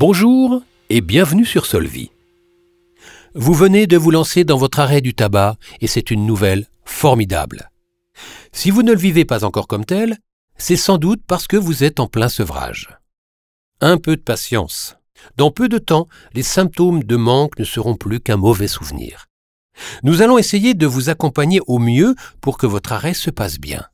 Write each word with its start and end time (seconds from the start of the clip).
Bonjour 0.00 0.62
et 0.88 1.02
bienvenue 1.02 1.44
sur 1.44 1.66
Solvi. 1.66 2.10
Vous 3.34 3.52
venez 3.52 3.86
de 3.86 3.98
vous 3.98 4.10
lancer 4.10 4.44
dans 4.44 4.56
votre 4.56 4.80
arrêt 4.80 5.02
du 5.02 5.12
tabac 5.12 5.56
et 5.82 5.86
c'est 5.86 6.10
une 6.10 6.24
nouvelle 6.24 6.68
formidable. 6.86 7.70
Si 8.50 8.70
vous 8.70 8.82
ne 8.82 8.92
le 8.92 8.98
vivez 8.98 9.26
pas 9.26 9.44
encore 9.44 9.66
comme 9.68 9.84
tel, 9.84 10.16
c'est 10.56 10.78
sans 10.78 10.96
doute 10.96 11.20
parce 11.26 11.46
que 11.46 11.58
vous 11.58 11.84
êtes 11.84 12.00
en 12.00 12.06
plein 12.06 12.30
sevrage. 12.30 12.96
Un 13.82 13.98
peu 13.98 14.16
de 14.16 14.22
patience. 14.22 14.96
Dans 15.36 15.50
peu 15.50 15.68
de 15.68 15.76
temps, 15.76 16.08
les 16.32 16.42
symptômes 16.42 17.04
de 17.04 17.16
manque 17.16 17.58
ne 17.58 17.64
seront 17.64 17.94
plus 17.94 18.20
qu'un 18.20 18.38
mauvais 18.38 18.68
souvenir. 18.68 19.26
Nous 20.02 20.22
allons 20.22 20.38
essayer 20.38 20.72
de 20.72 20.86
vous 20.86 21.10
accompagner 21.10 21.60
au 21.66 21.78
mieux 21.78 22.14
pour 22.40 22.56
que 22.56 22.66
votre 22.66 22.94
arrêt 22.94 23.12
se 23.12 23.28
passe 23.28 23.58
bien. 23.58 23.84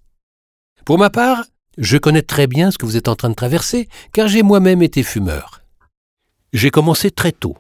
Pour 0.85 0.99
ma 0.99 1.11
part, 1.11 1.43
je 1.79 1.99
connais 1.99 2.23
très 2.23 2.47
bien 2.47 2.71
ce 2.71 2.79
que 2.79 2.87
vous 2.87 2.97
êtes 2.97 3.09
en 3.09 3.17
train 3.17 3.31
de 3.31 3.35
traverser, 3.35 3.89
car 4.13 4.29
j'ai 4.29 4.45
moi-même 4.45 4.83
été 4.83 5.03
fumeur. 5.03 5.66
J'ai 6.53 6.71
commencé 6.71 7.11
très 7.11 7.33
tôt, 7.33 7.57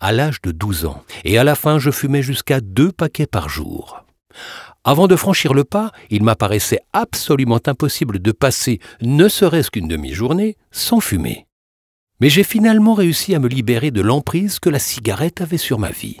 à 0.00 0.12
l'âge 0.12 0.40
de 0.42 0.50
12 0.50 0.86
ans, 0.86 1.04
et 1.24 1.38
à 1.38 1.44
la 1.44 1.54
fin 1.54 1.78
je 1.78 1.90
fumais 1.90 2.22
jusqu'à 2.22 2.60
deux 2.60 2.90
paquets 2.90 3.26
par 3.26 3.48
jour. 3.48 4.04
Avant 4.82 5.08
de 5.08 5.16
franchir 5.16 5.52
le 5.52 5.64
pas, 5.64 5.92
il 6.08 6.22
m'apparaissait 6.22 6.80
absolument 6.92 7.60
impossible 7.66 8.18
de 8.18 8.32
passer, 8.32 8.80
ne 9.02 9.28
serait-ce 9.28 9.70
qu'une 9.70 9.88
demi-journée, 9.88 10.56
sans 10.70 11.00
fumer. 11.00 11.46
Mais 12.20 12.30
j'ai 12.30 12.44
finalement 12.44 12.94
réussi 12.94 13.34
à 13.34 13.38
me 13.38 13.48
libérer 13.48 13.90
de 13.90 14.00
l'emprise 14.00 14.58
que 14.58 14.70
la 14.70 14.78
cigarette 14.78 15.42
avait 15.42 15.58
sur 15.58 15.78
ma 15.78 15.90
vie. 15.90 16.16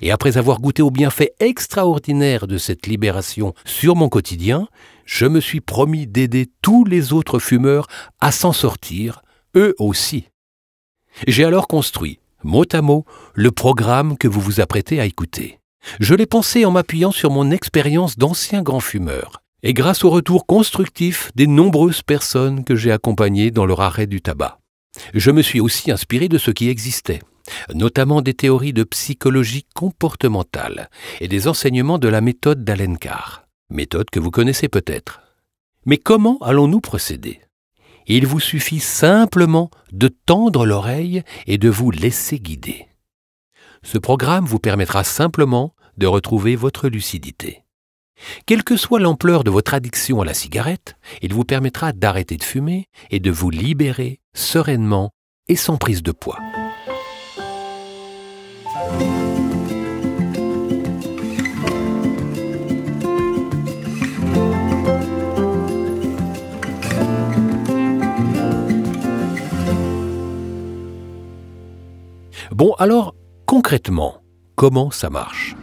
Et 0.00 0.10
après 0.10 0.38
avoir 0.38 0.60
goûté 0.60 0.82
au 0.82 0.90
bienfait 0.90 1.34
extraordinaire 1.40 2.46
de 2.46 2.58
cette 2.58 2.86
libération 2.86 3.54
sur 3.64 3.96
mon 3.96 4.08
quotidien, 4.08 4.68
je 5.04 5.26
me 5.26 5.40
suis 5.40 5.60
promis 5.60 6.06
d'aider 6.06 6.46
tous 6.62 6.84
les 6.84 7.12
autres 7.12 7.38
fumeurs 7.38 7.86
à 8.20 8.32
s'en 8.32 8.52
sortir, 8.52 9.22
eux 9.56 9.74
aussi. 9.78 10.28
J'ai 11.26 11.44
alors 11.44 11.68
construit, 11.68 12.20
mot 12.44 12.64
à 12.72 12.82
mot, 12.82 13.04
le 13.34 13.50
programme 13.50 14.16
que 14.16 14.28
vous 14.28 14.40
vous 14.40 14.60
apprêtez 14.60 15.00
à 15.00 15.04
écouter. 15.04 15.58
Je 16.00 16.14
l'ai 16.14 16.26
pensé 16.26 16.64
en 16.64 16.70
m'appuyant 16.70 17.10
sur 17.10 17.30
mon 17.30 17.50
expérience 17.50 18.16
d'ancien 18.16 18.62
grand 18.62 18.80
fumeur, 18.80 19.42
et 19.62 19.74
grâce 19.74 20.04
au 20.04 20.10
retour 20.10 20.46
constructif 20.46 21.30
des 21.34 21.46
nombreuses 21.46 22.02
personnes 22.02 22.64
que 22.64 22.76
j'ai 22.76 22.92
accompagnées 22.92 23.50
dans 23.50 23.66
leur 23.66 23.80
arrêt 23.80 24.06
du 24.06 24.20
tabac. 24.20 24.58
Je 25.14 25.30
me 25.30 25.42
suis 25.42 25.60
aussi 25.60 25.90
inspiré 25.90 26.28
de 26.28 26.38
ce 26.38 26.50
qui 26.50 26.68
existait, 26.68 27.20
notamment 27.74 28.22
des 28.22 28.34
théories 28.34 28.72
de 28.72 28.84
psychologie 28.84 29.66
comportementale 29.74 30.90
et 31.20 31.28
des 31.28 31.48
enseignements 31.48 31.98
de 31.98 32.08
la 32.08 32.20
méthode 32.20 32.64
d'Alencar, 32.64 33.44
méthode 33.70 34.10
que 34.10 34.20
vous 34.20 34.30
connaissez 34.30 34.68
peut-être. 34.68 35.20
Mais 35.86 35.96
comment 35.96 36.38
allons-nous 36.42 36.80
procéder? 36.80 37.40
Il 38.08 38.26
vous 38.26 38.40
suffit 38.40 38.80
simplement 38.80 39.70
de 39.92 40.08
tendre 40.08 40.64
l'oreille 40.64 41.22
et 41.46 41.58
de 41.58 41.68
vous 41.68 41.90
laisser 41.90 42.40
guider. 42.40 42.88
Ce 43.82 43.98
programme 43.98 44.46
vous 44.46 44.58
permettra 44.58 45.04
simplement 45.04 45.74
de 45.98 46.06
retrouver 46.06 46.56
votre 46.56 46.88
lucidité. 46.88 47.64
Quelle 48.46 48.64
que 48.64 48.76
soit 48.76 48.98
l'ampleur 48.98 49.44
de 49.44 49.50
votre 49.50 49.74
addiction 49.74 50.20
à 50.22 50.24
la 50.24 50.34
cigarette, 50.34 50.96
il 51.22 51.34
vous 51.34 51.44
permettra 51.44 51.92
d'arrêter 51.92 52.36
de 52.36 52.42
fumer 52.42 52.86
et 53.10 53.20
de 53.20 53.30
vous 53.30 53.50
libérer 53.50 54.20
sereinement 54.34 55.12
et 55.46 55.56
sans 55.56 55.76
prise 55.76 56.02
de 56.02 56.12
poids. 56.12 56.38
Bon, 72.58 72.74
alors, 72.80 73.14
concrètement, 73.46 74.16
comment 74.56 74.90
ça 74.90 75.10
marche? 75.10 75.54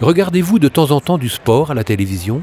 Regardez-vous 0.00 0.58
de 0.58 0.68
temps 0.68 0.90
en 0.90 1.00
temps 1.02 1.18
du 1.18 1.28
sport 1.28 1.70
à 1.70 1.74
la 1.74 1.84
télévision? 1.84 2.42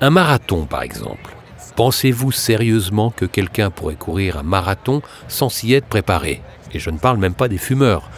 Un 0.00 0.08
marathon, 0.08 0.64
par 0.64 0.80
exemple. 0.80 1.36
Pensez-vous 1.76 2.32
sérieusement 2.32 3.10
que 3.10 3.26
quelqu'un 3.26 3.68
pourrait 3.70 3.96
courir 3.96 4.38
un 4.38 4.42
marathon 4.42 5.02
sans 5.28 5.50
s'y 5.50 5.74
être 5.74 5.86
préparé? 5.86 6.40
Et 6.72 6.78
je 6.78 6.88
ne 6.88 6.96
parle 6.96 7.18
même 7.18 7.34
pas 7.34 7.48
des 7.48 7.58
fumeurs. 7.58 8.08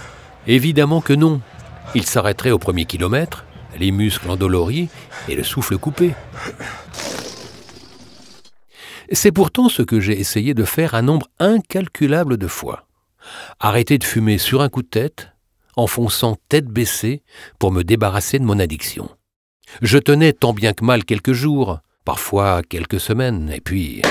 Évidemment 0.46 1.00
que 1.00 1.14
non. 1.14 1.40
Il 1.96 2.06
s'arrêterait 2.06 2.52
au 2.52 2.60
premier 2.60 2.84
kilomètre, 2.84 3.44
les 3.76 3.90
muscles 3.90 4.30
endoloris 4.30 4.88
et 5.28 5.34
le 5.34 5.42
souffle 5.42 5.78
coupé. 5.78 6.14
C'est 9.12 9.32
pourtant 9.32 9.68
ce 9.68 9.82
que 9.82 9.98
j'ai 9.98 10.18
essayé 10.18 10.54
de 10.54 10.64
faire 10.64 10.94
un 10.94 11.02
nombre 11.02 11.26
incalculable 11.40 12.36
de 12.36 12.46
fois. 12.46 12.86
Arrêter 13.58 13.98
de 13.98 14.04
fumer 14.04 14.38
sur 14.38 14.62
un 14.62 14.68
coup 14.68 14.82
de 14.82 14.88
tête, 14.88 15.30
en 15.76 15.88
fonçant 15.88 16.36
tête 16.48 16.66
baissée 16.66 17.22
pour 17.58 17.72
me 17.72 17.82
débarrasser 17.82 18.38
de 18.38 18.44
mon 18.44 18.58
addiction. 18.60 19.10
Je 19.82 19.98
tenais 19.98 20.32
tant 20.32 20.52
bien 20.52 20.72
que 20.72 20.84
mal 20.84 21.04
quelques 21.04 21.32
jours, 21.32 21.80
parfois 22.04 22.62
quelques 22.62 23.00
semaines, 23.00 23.50
et 23.50 23.60
puis. 23.60 24.02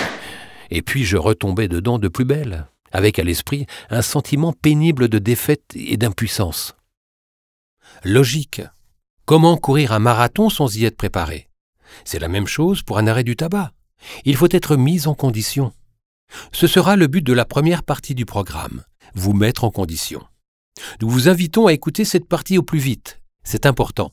Et 0.70 0.82
puis 0.82 1.06
je 1.06 1.18
retombais 1.18 1.70
dedans 1.70 1.98
de 1.98 2.10
plus 2.10 2.26
belle, 2.26 2.68
avec 2.92 3.20
à 3.20 3.24
l'esprit 3.24 3.68
un 3.90 4.02
sentiment 4.02 4.52
pénible 4.52 5.08
de 5.08 5.18
défaite 5.18 5.74
et 5.76 5.96
d'impuissance. 5.96 6.76
Logique. 8.04 8.62
Comment 9.26 9.58
courir 9.58 9.94
un 9.94 10.00
marathon 10.00 10.50
sans 10.50 10.76
y 10.76 10.86
être 10.86 10.98
préparé? 10.98 11.48
C'est 12.04 12.20
la 12.20 12.28
même 12.28 12.48
chose 12.48 12.82
pour 12.84 12.98
un 12.98 13.08
arrêt 13.08 13.24
du 13.24 13.36
tabac. 13.36 13.72
Il 14.26 14.36
faut 14.36 14.48
être 14.52 14.76
mis 14.76 15.08
en 15.08 15.14
condition. 15.14 15.74
Ce 16.52 16.68
sera 16.68 16.96
le 16.96 17.08
but 17.08 17.26
de 17.26 17.34
la 17.34 17.46
première 17.46 17.84
partie 17.84 18.16
du 18.16 18.26
programme, 18.26 18.84
vous 19.16 19.34
mettre 19.34 19.64
en 19.64 19.72
condition. 19.72 20.22
Nous 21.02 21.10
vous 21.10 21.28
invitons 21.28 21.68
à 21.68 21.74
écouter 21.74 22.06
cette 22.06 22.28
partie 22.28 22.58
au 22.58 22.64
plus 22.64 22.80
vite. 22.80 23.20
C'est 23.44 23.66
important. 23.66 24.12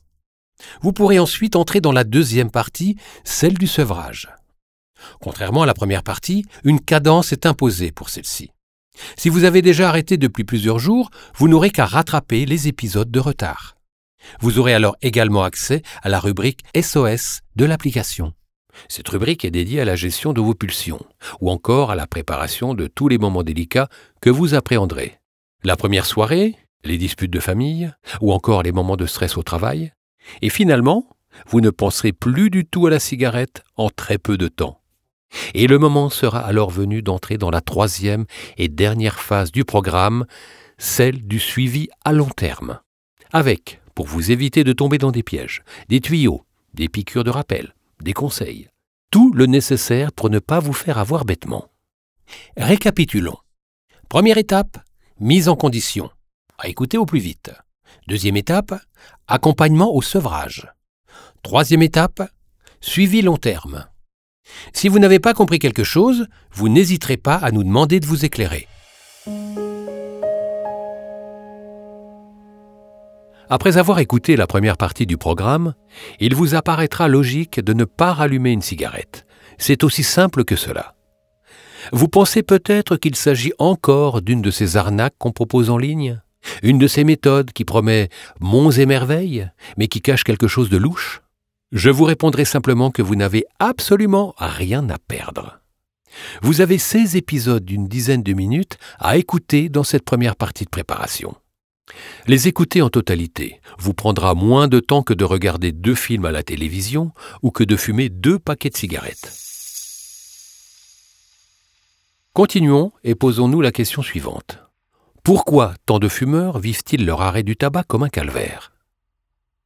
Vous 0.80 0.92
pourrez 0.92 1.18
ensuite 1.18 1.56
entrer 1.56 1.80
dans 1.80 1.92
la 1.92 2.04
deuxième 2.04 2.50
partie, 2.50 2.96
celle 3.24 3.54
du 3.54 3.66
sevrage. 3.66 4.28
Contrairement 5.20 5.62
à 5.62 5.66
la 5.66 5.74
première 5.74 6.02
partie, 6.02 6.46
une 6.64 6.80
cadence 6.80 7.32
est 7.32 7.46
imposée 7.46 7.92
pour 7.92 8.08
celle-ci. 8.08 8.50
Si 9.18 9.28
vous 9.28 9.44
avez 9.44 9.60
déjà 9.60 9.90
arrêté 9.90 10.16
depuis 10.16 10.44
plusieurs 10.44 10.78
jours, 10.78 11.10
vous 11.34 11.48
n'aurez 11.48 11.70
qu'à 11.70 11.84
rattraper 11.84 12.46
les 12.46 12.68
épisodes 12.68 13.10
de 13.10 13.20
retard. 13.20 13.76
Vous 14.40 14.58
aurez 14.58 14.74
alors 14.74 14.96
également 15.02 15.42
accès 15.42 15.82
à 16.02 16.08
la 16.08 16.18
rubrique 16.18 16.64
SOS 16.74 17.40
de 17.56 17.64
l'application. 17.66 18.32
Cette 18.88 19.08
rubrique 19.08 19.44
est 19.44 19.50
dédiée 19.50 19.80
à 19.80 19.84
la 19.84 19.96
gestion 19.96 20.32
de 20.32 20.40
vos 20.40 20.54
pulsions, 20.54 21.04
ou 21.40 21.50
encore 21.50 21.90
à 21.90 21.96
la 21.96 22.06
préparation 22.06 22.74
de 22.74 22.86
tous 22.86 23.08
les 23.08 23.18
moments 23.18 23.42
délicats 23.42 23.88
que 24.20 24.30
vous 24.30 24.54
appréhenderez. 24.54 25.18
La 25.64 25.76
première 25.76 26.06
soirée, 26.06 26.56
les 26.84 26.98
disputes 26.98 27.32
de 27.32 27.40
famille, 27.40 27.90
ou 28.20 28.32
encore 28.32 28.62
les 28.62 28.72
moments 28.72 28.96
de 28.96 29.06
stress 29.06 29.36
au 29.36 29.42
travail. 29.42 29.92
Et 30.42 30.50
finalement, 30.50 31.16
vous 31.48 31.60
ne 31.60 31.70
penserez 31.70 32.12
plus 32.12 32.50
du 32.50 32.64
tout 32.64 32.86
à 32.86 32.90
la 32.90 33.00
cigarette 33.00 33.62
en 33.76 33.90
très 33.90 34.18
peu 34.18 34.38
de 34.38 34.48
temps. 34.48 34.80
Et 35.54 35.66
le 35.66 35.78
moment 35.78 36.08
sera 36.08 36.40
alors 36.40 36.70
venu 36.70 37.02
d'entrer 37.02 37.36
dans 37.36 37.50
la 37.50 37.60
troisième 37.60 38.24
et 38.56 38.68
dernière 38.68 39.18
phase 39.20 39.52
du 39.52 39.64
programme, 39.64 40.24
celle 40.78 41.26
du 41.26 41.38
suivi 41.38 41.88
à 42.04 42.12
long 42.12 42.28
terme. 42.28 42.80
Avec, 43.32 43.80
pour 43.94 44.06
vous 44.06 44.30
éviter 44.30 44.62
de 44.64 44.72
tomber 44.72 44.98
dans 44.98 45.10
des 45.10 45.22
pièges, 45.22 45.62
des 45.88 46.00
tuyaux, 46.00 46.44
des 46.74 46.88
piqûres 46.88 47.24
de 47.24 47.30
rappel, 47.30 47.74
des 48.02 48.12
conseils, 48.12 48.68
tout 49.10 49.32
le 49.32 49.46
nécessaire 49.46 50.12
pour 50.12 50.30
ne 50.30 50.38
pas 50.38 50.60
vous 50.60 50.72
faire 50.72 50.98
avoir 50.98 51.24
bêtement. 51.24 51.68
Récapitulons. 52.56 53.38
Première 54.08 54.38
étape, 54.38 54.78
mise 55.20 55.48
en 55.48 55.56
condition. 55.56 56.10
À 56.58 56.68
écouter 56.68 56.98
au 56.98 57.06
plus 57.06 57.20
vite. 57.20 57.50
Deuxième 58.08 58.36
étape, 58.36 58.74
accompagnement 59.28 59.94
au 59.94 60.02
sevrage. 60.02 60.68
Troisième 61.42 61.82
étape, 61.82 62.22
suivi 62.80 63.22
long 63.22 63.36
terme. 63.36 63.86
Si 64.72 64.88
vous 64.88 64.98
n'avez 64.98 65.18
pas 65.18 65.34
compris 65.34 65.58
quelque 65.58 65.84
chose, 65.84 66.26
vous 66.52 66.68
n'hésiterez 66.68 67.16
pas 67.16 67.36
à 67.36 67.50
nous 67.50 67.64
demander 67.64 68.00
de 68.00 68.06
vous 68.06 68.24
éclairer. 68.24 68.68
Après 73.48 73.76
avoir 73.76 74.00
écouté 74.00 74.34
la 74.34 74.48
première 74.48 74.76
partie 74.76 75.06
du 75.06 75.16
programme, 75.16 75.74
il 76.18 76.34
vous 76.34 76.54
apparaîtra 76.54 77.06
logique 77.06 77.60
de 77.60 77.72
ne 77.72 77.84
pas 77.84 78.12
rallumer 78.12 78.50
une 78.50 78.62
cigarette. 78.62 79.24
C'est 79.58 79.84
aussi 79.84 80.02
simple 80.02 80.44
que 80.44 80.56
cela. 80.56 80.94
Vous 81.92 82.08
pensez 82.08 82.42
peut-être 82.42 82.96
qu'il 82.96 83.14
s'agit 83.14 83.52
encore 83.58 84.20
d'une 84.20 84.42
de 84.42 84.50
ces 84.50 84.76
arnaques 84.76 85.14
qu'on 85.18 85.30
propose 85.30 85.70
en 85.70 85.78
ligne? 85.78 86.20
Une 86.62 86.78
de 86.78 86.88
ces 86.88 87.04
méthodes 87.04 87.52
qui 87.52 87.64
promet 87.64 88.08
monts 88.40 88.70
et 88.70 88.86
merveilles, 88.86 89.48
mais 89.76 89.86
qui 89.86 90.00
cache 90.00 90.24
quelque 90.24 90.48
chose 90.48 90.68
de 90.68 90.76
louche? 90.76 91.22
Je 91.70 91.90
vous 91.90 92.04
répondrai 92.04 92.44
simplement 92.44 92.90
que 92.90 93.02
vous 93.02 93.16
n'avez 93.16 93.44
absolument 93.60 94.34
rien 94.38 94.88
à 94.90 94.98
perdre. 94.98 95.60
Vous 96.42 96.60
avez 96.60 96.78
16 96.78 97.14
épisodes 97.14 97.64
d'une 97.64 97.86
dizaine 97.86 98.22
de 98.22 98.32
minutes 98.32 98.78
à 98.98 99.16
écouter 99.16 99.68
dans 99.68 99.84
cette 99.84 100.04
première 100.04 100.36
partie 100.36 100.64
de 100.64 100.70
préparation. 100.70 101.34
Les 102.26 102.48
écouter 102.48 102.82
en 102.82 102.90
totalité 102.90 103.60
vous 103.78 103.94
prendra 103.94 104.34
moins 104.34 104.68
de 104.68 104.80
temps 104.80 105.02
que 105.02 105.14
de 105.14 105.24
regarder 105.24 105.72
deux 105.72 105.94
films 105.94 106.24
à 106.24 106.32
la 106.32 106.42
télévision 106.42 107.12
ou 107.42 107.50
que 107.50 107.64
de 107.64 107.76
fumer 107.76 108.08
deux 108.08 108.38
paquets 108.38 108.70
de 108.70 108.76
cigarettes. 108.76 109.32
Continuons 112.32 112.92
et 113.04 113.14
posons-nous 113.14 113.60
la 113.60 113.72
question 113.72 114.02
suivante. 114.02 114.58
Pourquoi 115.22 115.74
tant 115.86 115.98
de 115.98 116.08
fumeurs 116.08 116.58
vivent-ils 116.58 117.04
leur 117.04 117.22
arrêt 117.22 117.42
du 117.42 117.56
tabac 117.56 117.84
comme 117.84 118.02
un 118.02 118.08
calvaire? 118.08 118.72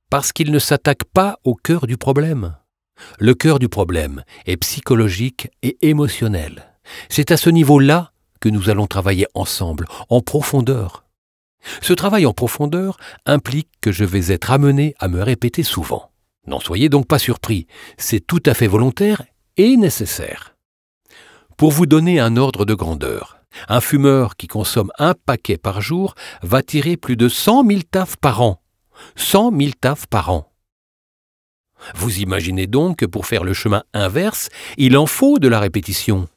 Parce 0.08 0.32
qu'ils 0.32 0.52
ne 0.52 0.58
s'attaquent 0.58 1.05
pas 1.05 1.38
au 1.44 1.55
cœur 1.55 1.87
du 1.87 1.96
problème. 1.96 2.56
Le 3.19 3.34
cœur 3.34 3.58
du 3.58 3.69
problème 3.69 4.23
est 4.46 4.56
psychologique 4.58 5.49
et 5.62 5.78
émotionnel. 5.88 6.75
C'est 7.08 7.31
à 7.31 7.37
ce 7.37 7.50
niveau-là 7.50 8.12
que 8.40 8.49
nous 8.49 8.70
allons 8.70 8.87
travailler 8.87 9.26
ensemble, 9.34 9.87
en 10.08 10.20
profondeur. 10.20 11.05
Ce 11.80 11.92
travail 11.92 12.26
en 12.26 12.32
profondeur 12.32 12.96
implique 13.26 13.68
que 13.80 13.92
je 13.92 14.04
vais 14.04 14.32
être 14.32 14.50
amené 14.50 14.94
à 14.98 15.08
me 15.08 15.22
répéter 15.22 15.62
souvent. 15.62 16.10
N'en 16.46 16.60
soyez 16.60 16.88
donc 16.88 17.06
pas 17.06 17.18
surpris, 17.18 17.66
c'est 17.98 18.26
tout 18.26 18.42
à 18.46 18.54
fait 18.54 18.66
volontaire 18.66 19.22
et 19.56 19.76
nécessaire. 19.76 20.56
Pour 21.56 21.70
vous 21.70 21.86
donner 21.86 22.18
un 22.18 22.36
ordre 22.36 22.64
de 22.64 22.74
grandeur, 22.74 23.38
un 23.68 23.80
fumeur 23.80 24.36
qui 24.36 24.46
consomme 24.46 24.90
un 24.98 25.14
paquet 25.14 25.58
par 25.58 25.80
jour 25.80 26.14
va 26.42 26.62
tirer 26.62 26.96
plus 26.96 27.16
de 27.16 27.28
100 27.28 27.66
000 27.66 27.80
tafs 27.90 28.16
par 28.16 28.40
an. 28.40 28.62
100 29.16 29.52
000 29.58 29.72
tafs 29.80 30.06
par 30.06 30.30
an. 30.30 30.50
Vous 31.94 32.18
imaginez 32.20 32.66
donc 32.66 32.98
que 32.98 33.06
pour 33.06 33.26
faire 33.26 33.44
le 33.44 33.54
chemin 33.54 33.82
inverse, 33.94 34.48
il 34.76 34.96
en 34.96 35.06
faut 35.06 35.38
de 35.38 35.48
la 35.48 35.60
répétition. 35.60 36.28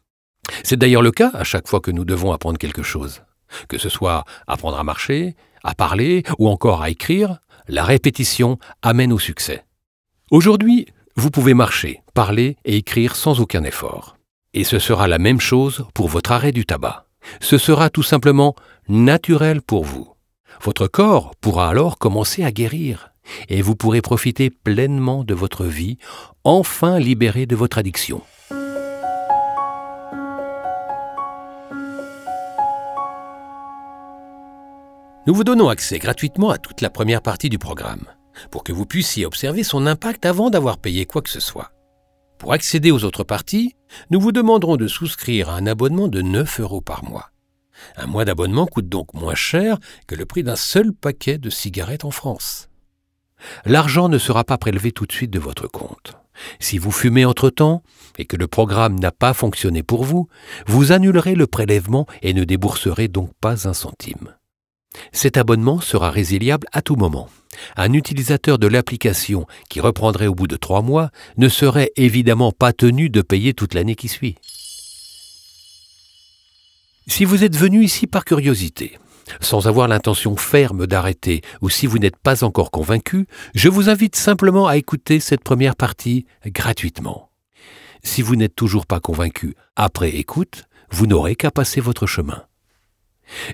C'est 0.63 0.77
d'ailleurs 0.77 1.01
le 1.01 1.11
cas 1.11 1.31
à 1.33 1.43
chaque 1.43 1.67
fois 1.67 1.79
que 1.79 1.91
nous 1.91 2.05
devons 2.05 2.31
apprendre 2.31 2.57
quelque 2.57 2.83
chose. 2.83 3.21
Que 3.67 3.77
ce 3.77 3.89
soit 3.89 4.25
apprendre 4.47 4.79
à 4.79 4.83
marcher, 4.83 5.35
à 5.63 5.73
parler 5.73 6.23
ou 6.39 6.49
encore 6.49 6.81
à 6.81 6.89
écrire, 6.89 7.39
la 7.67 7.83
répétition 7.83 8.57
amène 8.81 9.13
au 9.13 9.19
succès. 9.19 9.63
Aujourd'hui, 10.31 10.87
vous 11.15 11.31
pouvez 11.31 11.53
marcher, 11.53 12.01
parler 12.13 12.57
et 12.65 12.77
écrire 12.77 13.15
sans 13.15 13.39
aucun 13.39 13.63
effort. 13.63 14.17
Et 14.53 14.63
ce 14.63 14.79
sera 14.79 15.07
la 15.07 15.19
même 15.19 15.39
chose 15.39 15.85
pour 15.93 16.07
votre 16.07 16.31
arrêt 16.31 16.51
du 16.51 16.65
tabac. 16.65 17.05
Ce 17.39 17.57
sera 17.57 17.89
tout 17.89 18.03
simplement 18.03 18.55
naturel 18.87 19.61
pour 19.61 19.83
vous. 19.83 20.13
Votre 20.61 20.87
corps 20.87 21.35
pourra 21.41 21.69
alors 21.69 21.97
commencer 21.97 22.43
à 22.43 22.51
guérir 22.51 23.09
et 23.47 23.61
vous 23.61 23.75
pourrez 23.75 24.01
profiter 24.01 24.49
pleinement 24.49 25.23
de 25.23 25.33
votre 25.33 25.65
vie, 25.65 25.97
enfin 26.43 26.99
libéré 26.99 27.45
de 27.45 27.55
votre 27.55 27.77
addiction. 27.77 28.21
Nous 35.25 35.33
vous 35.33 35.45
donnons 35.45 35.69
accès 35.69 35.99
gratuitement 35.99 36.49
à 36.49 36.57
toute 36.57 36.81
la 36.81 36.89
première 36.89 37.21
partie 37.21 37.47
du 37.47 37.57
programme, 37.57 38.07
pour 38.51 38.65
que 38.65 38.73
vous 38.73 38.85
puissiez 38.85 39.25
observer 39.25 39.63
son 39.63 39.85
impact 39.85 40.25
avant 40.25 40.49
d'avoir 40.49 40.77
payé 40.77 41.05
quoi 41.05 41.21
que 41.21 41.29
ce 41.29 41.39
soit. 41.39 41.71
Pour 42.37 42.51
accéder 42.51 42.91
aux 42.91 43.05
autres 43.05 43.23
parties, 43.23 43.73
nous 44.09 44.19
vous 44.19 44.33
demanderons 44.33 44.75
de 44.75 44.87
souscrire 44.87 45.49
à 45.49 45.55
un 45.55 45.65
abonnement 45.65 46.09
de 46.09 46.21
9 46.21 46.59
euros 46.59 46.81
par 46.81 47.05
mois. 47.05 47.29
Un 47.95 48.05
mois 48.05 48.25
d'abonnement 48.25 48.65
coûte 48.65 48.89
donc 48.89 49.13
moins 49.13 49.33
cher 49.33 49.77
que 50.07 50.15
le 50.15 50.25
prix 50.25 50.43
d'un 50.43 50.57
seul 50.57 50.91
paquet 50.91 51.37
de 51.37 51.49
cigarettes 51.49 52.03
en 52.03 52.11
France. 52.11 52.67
L'argent 53.65 54.09
ne 54.09 54.17
sera 54.17 54.43
pas 54.43 54.57
prélevé 54.57 54.91
tout 54.91 55.05
de 55.05 55.13
suite 55.13 55.31
de 55.31 55.39
votre 55.39 55.69
compte. 55.69 56.17
Si 56.59 56.77
vous 56.77 56.91
fumez 56.91 57.23
entre-temps 57.23 57.81
et 58.17 58.25
que 58.25 58.35
le 58.35 58.47
programme 58.47 58.99
n'a 58.99 59.13
pas 59.13 59.33
fonctionné 59.33 59.83
pour 59.83 60.03
vous, 60.03 60.27
vous 60.67 60.91
annulerez 60.91 61.35
le 61.35 61.47
prélèvement 61.47 62.07
et 62.21 62.33
ne 62.33 62.43
débourserez 62.43 63.07
donc 63.07 63.31
pas 63.39 63.69
un 63.69 63.73
centime. 63.73 64.35
Cet 65.11 65.37
abonnement 65.37 65.81
sera 65.81 66.11
résiliable 66.11 66.67
à 66.71 66.81
tout 66.81 66.95
moment. 66.95 67.29
Un 67.75 67.93
utilisateur 67.93 68.57
de 68.57 68.67
l'application 68.67 69.45
qui 69.69 69.79
reprendrait 69.79 70.27
au 70.27 70.35
bout 70.35 70.47
de 70.47 70.55
trois 70.55 70.81
mois 70.81 71.09
ne 71.37 71.49
serait 71.49 71.91
évidemment 71.95 72.51
pas 72.51 72.73
tenu 72.73 73.09
de 73.09 73.21
payer 73.21 73.53
toute 73.53 73.73
l'année 73.73 73.95
qui 73.95 74.07
suit. 74.07 74.35
Si 77.07 77.25
vous 77.25 77.43
êtes 77.43 77.55
venu 77.55 77.83
ici 77.83 78.07
par 78.07 78.23
curiosité, 78.23 78.97
sans 79.41 79.67
avoir 79.67 79.87
l'intention 79.87 80.35
ferme 80.37 80.87
d'arrêter, 80.87 81.41
ou 81.61 81.69
si 81.69 81.85
vous 81.85 81.97
n'êtes 81.97 82.17
pas 82.17 82.43
encore 82.43 82.71
convaincu, 82.71 83.27
je 83.55 83.69
vous 83.69 83.89
invite 83.89 84.15
simplement 84.15 84.67
à 84.67 84.77
écouter 84.77 85.19
cette 85.19 85.43
première 85.43 85.75
partie 85.75 86.25
gratuitement. 86.45 87.29
Si 88.03 88.21
vous 88.21 88.35
n'êtes 88.35 88.55
toujours 88.55 88.85
pas 88.85 88.99
convaincu 88.99 89.55
après 89.75 90.09
écoute, 90.09 90.65
vous 90.91 91.07
n'aurez 91.07 91.35
qu'à 91.35 91.51
passer 91.51 91.81
votre 91.81 92.05
chemin. 92.05 92.43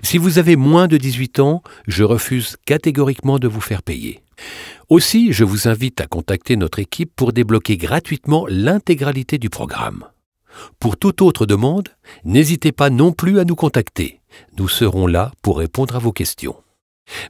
Si 0.02 0.18
vous 0.18 0.38
avez 0.38 0.56
moins 0.56 0.88
de 0.88 0.96
18 0.96 1.40
ans, 1.40 1.62
je 1.86 2.04
refuse 2.04 2.56
catégoriquement 2.66 3.38
de 3.38 3.48
vous 3.48 3.60
faire 3.60 3.82
payer. 3.82 4.20
Aussi, 4.88 5.32
je 5.32 5.44
vous 5.44 5.68
invite 5.68 6.00
à 6.00 6.06
contacter 6.06 6.56
notre 6.56 6.78
équipe 6.78 7.12
pour 7.14 7.32
débloquer 7.32 7.76
gratuitement 7.76 8.46
l'intégralité 8.48 9.38
du 9.38 9.50
programme. 9.50 10.06
Pour 10.78 10.96
toute 10.96 11.22
autre 11.22 11.46
demande, 11.46 11.88
n'hésitez 12.24 12.72
pas 12.72 12.90
non 12.90 13.12
plus 13.12 13.38
à 13.38 13.44
nous 13.44 13.54
contacter. 13.54 14.20
Nous 14.58 14.68
serons 14.68 15.06
là 15.06 15.32
pour 15.42 15.58
répondre 15.58 15.96
à 15.96 15.98
vos 15.98 16.12
questions. 16.12 16.56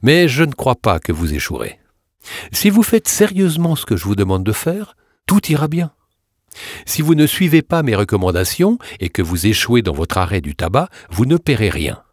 Mais 0.03 0.27
je 0.27 0.43
ne 0.43 0.53
crois 0.53 0.75
pas 0.75 0.99
que 0.99 1.11
vous 1.11 1.33
échouerez. 1.33 1.79
Si 2.51 2.69
vous 2.69 2.83
faites 2.83 3.07
sérieusement 3.07 3.75
ce 3.75 3.85
que 3.85 3.95
je 3.95 4.05
vous 4.05 4.15
demande 4.15 4.43
de 4.43 4.51
faire, 4.51 4.95
tout 5.25 5.45
ira 5.51 5.67
bien. 5.67 5.91
Si 6.85 7.01
vous 7.01 7.15
ne 7.15 7.25
suivez 7.25 7.61
pas 7.61 7.81
mes 7.83 7.95
recommandations 7.95 8.77
et 8.99 9.09
que 9.09 9.21
vous 9.21 9.47
échouez 9.47 9.81
dans 9.81 9.93
votre 9.93 10.17
arrêt 10.17 10.41
du 10.41 10.55
tabac, 10.55 10.89
vous 11.09 11.25
ne 11.25 11.37
paierez 11.37 11.69
rien. 11.69 12.03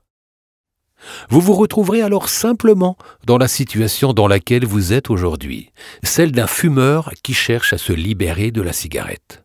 Vous 1.31 1.41
vous 1.41 1.55
retrouverez 1.55 2.03
alors 2.03 2.29
simplement 2.29 2.97
dans 3.25 3.39
la 3.39 3.49
situation 3.49 4.13
dans 4.13 4.29
laquelle 4.29 4.67
vous 4.67 4.93
êtes 4.93 5.11
aujourd'hui, 5.11 5.71
celle 6.03 6.33
d'un 6.33 6.47
fumeur 6.47 7.13
qui 7.23 7.35
cherche 7.35 7.73
à 7.73 7.79
se 7.79 7.93
libérer 7.93 8.51
de 8.51 8.63
la 8.63 8.73
cigarette. 8.73 9.45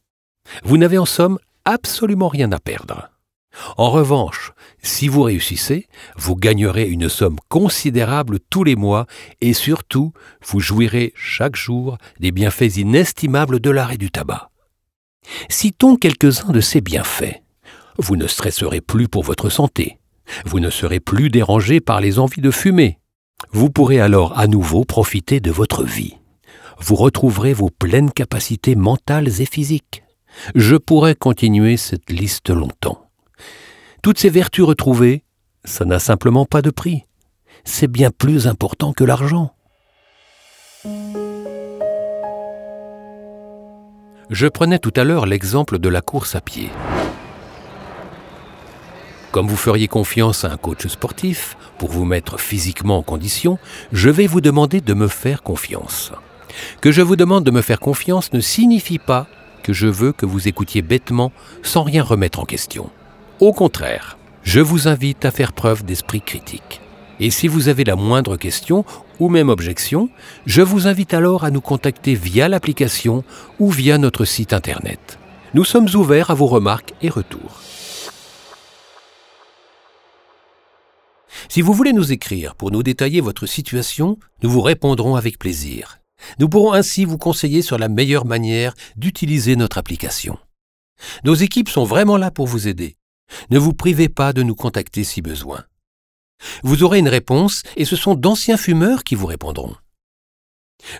Vous 0.64 0.78
n'avez 0.78 0.98
en 0.98 1.06
somme 1.06 1.40
absolument 1.66 2.28
rien 2.28 2.52
à 2.52 2.60
perdre. 2.60 3.10
En 3.78 3.92
revanche, 3.92 4.52
si 4.82 5.08
vous 5.08 5.22
réussissez, 5.22 5.88
vous 6.16 6.36
gagnerez 6.36 6.88
une 6.88 7.08
somme 7.08 7.38
considérable 7.50 8.40
tous 8.50 8.64
les 8.64 8.76
mois 8.76 9.06
et 9.42 9.54
surtout, 9.54 10.12
vous 10.46 10.60
jouirez 10.60 11.14
chaque 11.16 11.56
jour 11.56 11.98
des 12.20 12.32
bienfaits 12.32 12.78
inestimables 12.78 13.60
de 13.60 13.70
l'arrêt 13.70 13.98
du 13.98 14.10
tabac. 14.10 14.50
Citons 15.50 15.96
quelques-uns 15.96 16.52
de 16.52 16.62
ces 16.62 16.82
bienfaits. 16.82 17.42
Vous 17.98 18.16
ne 18.16 18.28
stresserez 18.28 18.82
plus 18.82 19.08
pour 19.08 19.24
votre 19.24 19.50
santé. 19.50 20.00
Vous 20.46 20.60
ne 20.60 20.70
serez 20.70 21.00
plus 21.00 21.30
dérangé 21.30 21.80
par 21.80 22.02
les 22.02 22.20
envies 22.20 22.42
de 22.42 22.52
fumer. 22.52 23.00
Vous 23.52 23.70
pourrez 23.70 24.00
alors 24.00 24.38
à 24.38 24.48
nouveau 24.48 24.86
profiter 24.86 25.40
de 25.40 25.52
votre 25.52 25.84
vie. 25.84 26.18
Vous 26.80 26.96
retrouverez 26.96 27.54
vos 27.54 27.70
pleines 27.70 28.12
capacités 28.12 28.76
mentales 28.76 29.42
et 29.42 29.46
physiques. 29.46 30.04
Je 30.56 30.76
pourrais 30.76 31.16
continuer 31.16 31.78
cette 31.78 32.10
liste 32.10 32.50
longtemps. 32.50 33.10
Toutes 34.02 34.20
ces 34.20 34.30
vertus 34.30 34.66
retrouvées, 34.66 35.24
ça 35.66 35.86
n'a 35.86 36.00
simplement 36.00 36.46
pas 36.46 36.62
de 36.62 36.72
prix. 36.72 37.04
C'est 37.64 37.88
bien 37.88 38.12
plus 38.12 38.48
important 38.48 38.92
que 38.92 39.04
l'argent. 39.04 39.56
Je 44.30 44.48
prenais 44.48 44.80
tout 44.80 44.94
à 44.96 45.04
l'heure 45.04 45.26
l'exemple 45.26 45.80
de 45.80 45.90
la 45.90 46.02
course 46.02 46.36
à 46.36 46.42
pied. 46.42 46.70
Comme 49.34 49.48
vous 49.48 49.58
feriez 49.58 49.88
confiance 49.88 50.46
à 50.46 50.52
un 50.52 50.58
coach 50.58 50.86
sportif 50.86 51.58
pour 51.80 51.90
vous 51.90 52.06
mettre 52.06 52.40
physiquement 52.40 53.00
en 53.00 53.02
condition, 53.02 53.58
je 53.92 54.12
vais 54.12 54.28
vous 54.28 54.42
demander 54.42 54.80
de 54.80 54.94
me 54.94 55.08
faire 55.08 55.42
confiance. 55.42 56.12
Que 56.82 56.92
je 56.92 57.02
vous 57.02 57.16
demande 57.16 57.44
de 57.44 57.50
me 57.50 57.64
faire 57.64 57.80
confiance 57.80 58.32
ne 58.34 58.40
signifie 58.40 59.00
pas 59.00 59.26
que 59.64 59.74
je 59.74 59.88
veux 59.88 60.12
que 60.12 60.28
vous 60.28 60.48
écoutiez 60.48 60.84
bêtement 60.84 61.32
sans 61.64 61.82
rien 61.82 62.04
remettre 62.04 62.42
en 62.42 62.46
question. 62.46 62.92
Au 63.40 63.54
contraire, 63.54 64.20
je 64.44 64.60
vous 64.60 64.88
invite 64.88 65.26
à 65.26 65.32
faire 65.32 65.54
preuve 65.54 65.84
d'esprit 65.84 66.22
critique. 66.22 66.80
Et 67.20 67.32
si 67.32 67.48
vous 67.48 67.70
avez 67.70 67.86
la 67.86 67.96
moindre 67.96 68.38
question 68.38 68.86
ou 69.20 69.30
même 69.30 69.50
objection, 69.50 70.10
je 70.46 70.62
vous 70.62 70.86
invite 70.86 71.16
alors 71.16 71.44
à 71.44 71.50
nous 71.50 71.62
contacter 71.62 72.14
via 72.14 72.48
l'application 72.50 73.24
ou 73.58 73.72
via 73.72 73.98
notre 73.98 74.26
site 74.26 74.54
internet. 74.54 75.18
Nous 75.56 75.64
sommes 75.64 75.90
ouverts 75.96 76.30
à 76.30 76.36
vos 76.36 76.46
remarques 76.46 76.94
et 77.02 77.10
retours. 77.10 77.62
Si 81.54 81.62
vous 81.62 81.74
voulez 81.74 81.94
nous 81.94 82.12
écrire 82.12 82.56
pour 82.56 82.72
nous 82.72 82.82
détailler 82.82 83.22
votre 83.22 83.46
situation, 83.46 84.18
nous 84.42 84.50
vous 84.50 84.64
répondrons 84.64 85.16
avec 85.16 85.38
plaisir. 85.38 86.00
Nous 86.40 86.50
pourrons 86.50 86.74
ainsi 86.74 87.06
vous 87.06 87.20
conseiller 87.20 87.62
sur 87.62 87.78
la 87.78 87.90
meilleure 87.90 88.26
manière 88.26 88.74
d'utiliser 88.96 89.56
notre 89.56 89.78
application. 89.78 90.40
Nos 91.24 91.36
équipes 91.36 91.70
sont 91.70 91.84
vraiment 91.84 92.18
là 92.18 92.32
pour 92.32 92.48
vous 92.48 92.68
aider. 92.68 92.98
Ne 93.52 93.60
vous 93.60 93.74
privez 93.74 94.10
pas 94.10 94.34
de 94.34 94.42
nous 94.42 94.56
contacter 94.56 95.04
si 95.04 95.22
besoin. 95.22 95.64
Vous 96.64 96.82
aurez 96.82 96.98
une 96.98 97.08
réponse 97.08 97.62
et 97.76 97.86
ce 97.86 97.96
sont 97.96 98.16
d'anciens 98.16 98.58
fumeurs 98.58 99.04
qui 99.04 99.14
vous 99.14 99.28
répondront. 99.28 99.76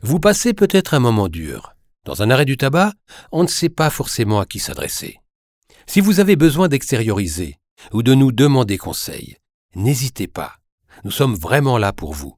Vous 0.04 0.20
passez 0.20 0.54
peut-être 0.54 0.94
un 0.94 1.00
moment 1.00 1.30
dur. 1.30 1.74
Dans 2.06 2.22
un 2.22 2.30
arrêt 2.30 2.46
du 2.46 2.58
tabac, 2.58 2.94
on 3.32 3.42
ne 3.42 3.48
sait 3.48 3.70
pas 3.70 3.90
forcément 3.90 4.40
à 4.40 4.46
qui 4.46 4.60
s'adresser. 4.60 5.18
Si 5.88 6.00
vous 6.00 6.20
avez 6.20 6.36
besoin 6.36 6.68
d'extérioriser 6.68 7.58
ou 7.92 8.04
de 8.04 8.14
nous 8.14 8.32
demander 8.32 8.78
conseil, 8.78 9.38
n'hésitez 9.76 10.28
pas. 10.28 10.54
Nous 11.04 11.12
sommes 11.12 11.36
vraiment 11.36 11.78
là 11.78 11.94
pour 11.94 12.14
vous. 12.14 12.36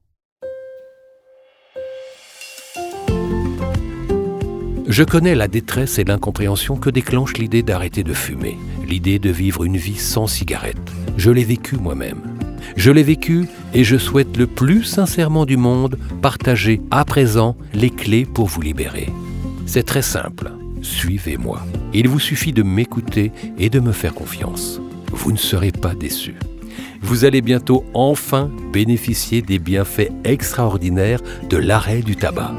Je 4.88 5.02
connais 5.02 5.34
la 5.34 5.48
détresse 5.48 5.98
et 5.98 6.04
l'incompréhension 6.04 6.76
que 6.76 6.90
déclenche 6.90 7.36
l'idée 7.38 7.64
d'arrêter 7.64 8.04
de 8.04 8.14
fumer, 8.14 8.56
l'idée 8.86 9.18
de 9.18 9.30
vivre 9.30 9.64
une 9.64 9.76
vie 9.76 9.96
sans 9.96 10.28
cigarette. 10.28 10.78
Je 11.16 11.30
l'ai 11.30 11.44
vécu 11.44 11.76
moi-même. 11.76 12.20
Je 12.76 12.90
l'ai 12.92 13.02
vécu 13.02 13.48
et 13.74 13.82
je 13.82 13.96
souhaite 13.96 14.36
le 14.36 14.46
plus 14.46 14.84
sincèrement 14.84 15.44
du 15.44 15.56
monde 15.56 15.98
partager 16.22 16.80
à 16.92 17.04
présent 17.04 17.56
les 17.74 17.90
clés 17.90 18.24
pour 18.26 18.46
vous 18.46 18.60
libérer. 18.62 19.08
C'est 19.66 19.82
très 19.82 20.02
simple. 20.02 20.52
Suivez-moi. 20.82 21.66
Il 21.92 22.08
vous 22.08 22.20
suffit 22.20 22.52
de 22.52 22.62
m'écouter 22.62 23.32
et 23.58 23.70
de 23.70 23.80
me 23.80 23.92
faire 23.92 24.14
confiance. 24.14 24.80
Vous 25.10 25.32
ne 25.32 25.36
serez 25.36 25.72
pas 25.72 25.94
déçus. 25.94 26.36
Vous 27.00 27.24
allez 27.24 27.42
bientôt 27.42 27.84
enfin 27.94 28.50
bénéficier 28.72 29.42
des 29.42 29.58
bienfaits 29.58 30.10
extraordinaires 30.24 31.20
de 31.48 31.56
l'arrêt 31.56 32.00
du 32.00 32.16
tabac. 32.16 32.52